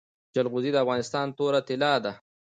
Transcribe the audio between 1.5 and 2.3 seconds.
طلا ده